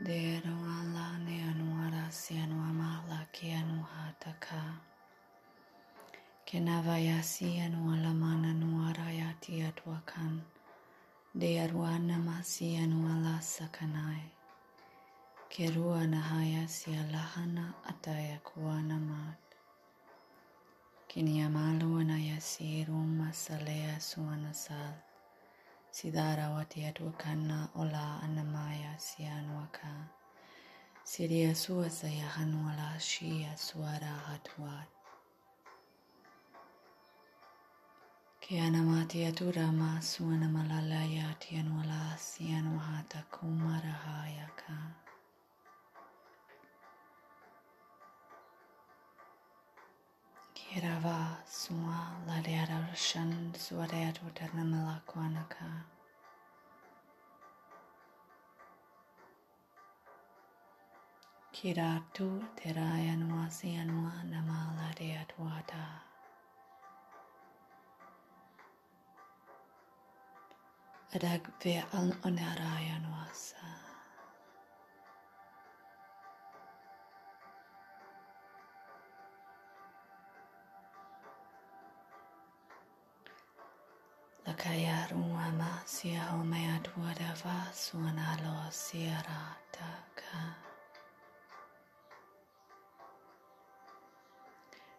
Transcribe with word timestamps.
Deru 0.00 0.56
ala 0.64 1.20
ne 1.20 1.44
anuara 1.44 2.08
si 2.08 2.32
anuamala 2.40 3.20
ki 3.32 3.52
anuhataka. 3.52 4.80
atuakan. 6.48 7.60
anualaman 7.60 8.48
anuarayati 8.48 9.60
atwakan. 9.60 10.40
Dearuanamasi 11.36 12.80
anuala 12.80 13.44
kanai, 13.68 14.24
Kerua 15.52 16.08
nahaya 16.08 16.64
si 16.64 16.96
alahana 16.96 17.74
atayakuanamat. 17.84 19.36
Kiniamalu 21.12 22.00
anayasi 22.00 22.88
ruma 22.88 23.36
salea 23.36 24.00
suanasal. 24.00 25.09
Siddharavati 25.92 26.84
Advakana 26.86 27.68
Ola 27.80 28.20
Annamaya 28.22 28.94
Sianwaka 28.98 30.06
Siddhya 31.04 31.54
Suasaya 31.54 32.28
Hanwala 32.28 32.94
Shia 33.00 33.56
Swara 33.56 34.14
Hatwat 34.28 34.86
ya 38.50 39.28
Adurama 39.28 40.02
wala 40.56 41.34
Tianwala 41.38 42.16
Sianwahata 42.18 43.22
kuma 43.30 43.79
Kirava 50.70 51.34
sua 51.50 52.14
ladeara 52.30 52.94
shan 52.94 53.50
suareatu 53.58 54.22
ternamalakuanaka. 54.38 55.66
Kiratu 61.50 62.28
teraya 62.54 63.18
nuasi 63.18 63.74
anua 63.82 64.14
namala 64.30 64.94
deatuata. 64.94 66.06
Adag 71.10 71.50
ve 71.58 71.82
al 71.98 72.14
onaraya 72.22 73.02
Lakaya 84.60 85.08
ruama 85.08 85.80
sia 85.86 86.20
homea 86.36 86.78
tuadava 86.84 87.72
suanalo 87.72 88.68
siarata 88.70 89.88
ka. 90.14 90.54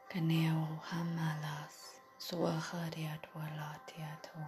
Kaneo 0.09 0.65
hamalas 0.89 2.01
suaharia 2.17 3.17
tiato. 3.85 4.41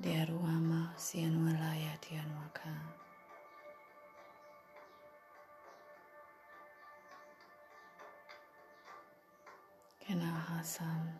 Deruama 0.00 0.90
sianualaya 0.98 1.94
tianuaka. 2.02 2.74
Kena 10.02 10.32
hasam 10.50 11.14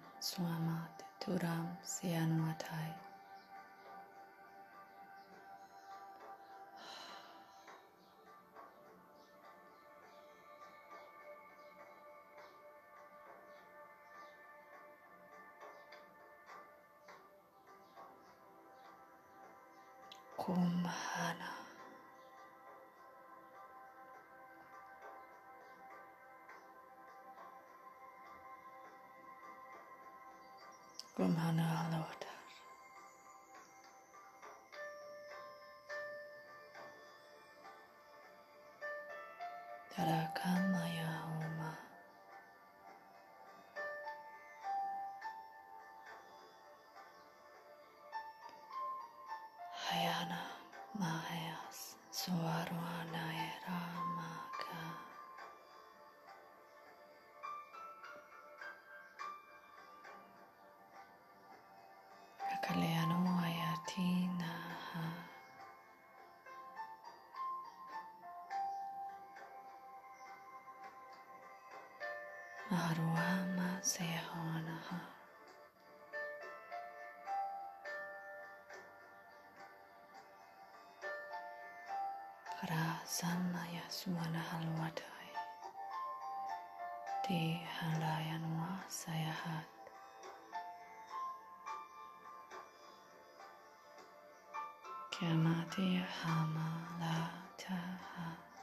to 1.25 1.31
Ram 1.41 1.69
Sianuatai. 1.83 2.93
Kumhana. 20.37 21.64
Kumhana 31.15 31.63
alotar. 31.87 32.39
Tarakamaya 39.95 41.11
uma. 41.39 41.71
Hayana 49.87 50.41
Mahayas 50.99 51.95
Swarwana 52.11 53.25
Ramaka 53.63 54.83
Maruama 72.75 73.79
Sehanaha 73.79 74.99
Para 82.59 82.99
samaya 83.07 83.87
suana 83.87 84.43
halwadai 84.51 85.31
Di 87.23 87.63
halayan 87.79 88.43
wa 88.59 88.83
sayahat 88.91 89.71
Kiamati 95.15 96.03
hama 96.03 96.69
la 96.99 97.31
taha 97.55 98.54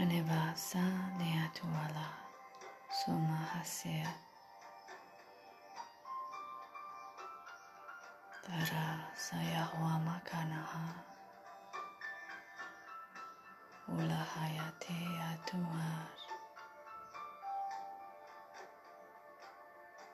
Anivasa 0.00 0.80
neatuala 1.18 2.08
Suma 2.88 3.36
hasia 3.52 4.08
Tara 8.46 9.12
saya 9.14 9.64
huama 9.64 10.20
kanaha 10.24 11.04
Ula 13.88 14.24
hayate 14.24 14.96
atuar 15.20 16.08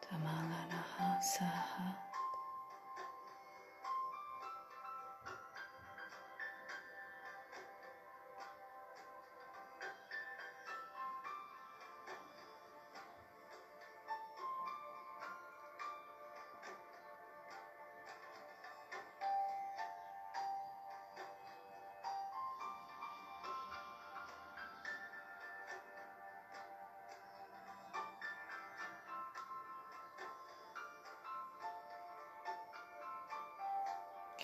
Tamalanaha 0.03 1.23
saha 1.23 2.06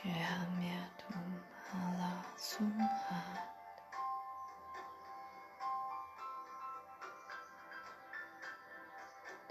Kehamiatum 0.03 1.31
ala 1.71 2.27
sumhat 2.35 3.55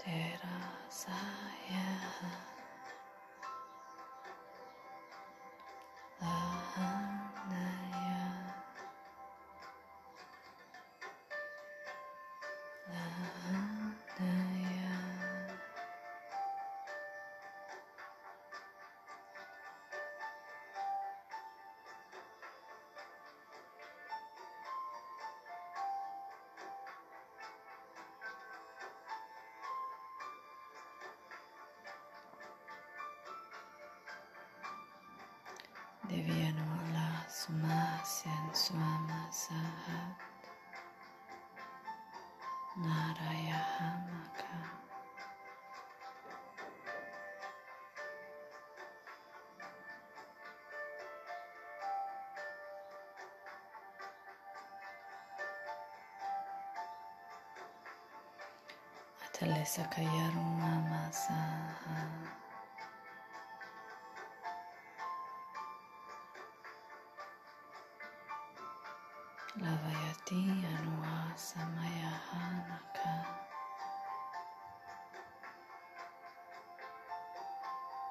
Tera 0.00 0.60
saya 0.92 1.88
Lahanaya 6.20 8.28
Lahanaya 12.90 13.61
Devyano 36.12 36.60
Allah 36.76 37.24
Sumasyan 37.24 38.52
Swama 38.52 39.32
Sahat. 39.32 40.12
Narayahamaka 42.76 44.52
Atalesakayarumama 59.24 61.08
Sahat 61.08 62.51
Lavayati 69.62 70.42
Anua 70.74 71.30
Samayahanaka 71.38 73.14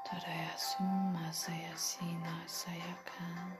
Tarayasuma 0.08 1.28
Sayasina 1.28 2.36
Sayakan 2.48 3.52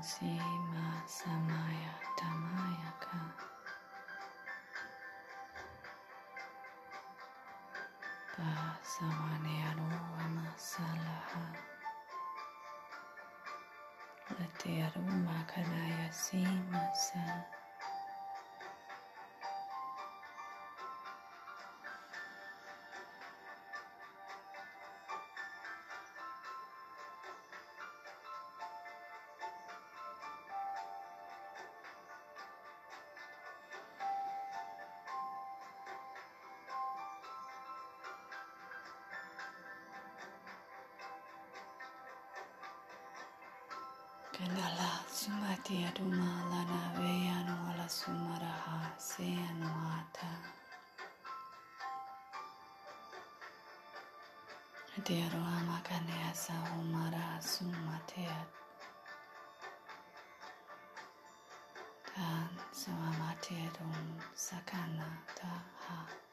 Sima 0.00 1.02
Samaya 1.06 1.94
Tamayaka. 2.16 3.18
Pasamanero 8.34 9.90
Masalaha. 10.34 11.44
Latiaruma 14.38 15.36
Kanaya 15.50 16.06
Sima 16.12 16.82
Sa. 16.94 17.27
Kendala 44.38 44.90
sumati 45.10 45.82
aduma 45.88 46.30
lana 46.50 46.80
veyanu 46.94 47.54
ala 47.70 47.86
sumaraha 47.90 48.94
seyanu 48.96 49.70
ata. 49.98 50.30
Diaru 55.04 55.42
amakane 55.42 56.16
asa 56.30 56.54
umara 56.78 57.42
sumateat. 57.42 58.48
Dan 62.14 62.50
suamaterum 62.70 64.22
sakana 64.46 65.08
taha. 65.34 66.27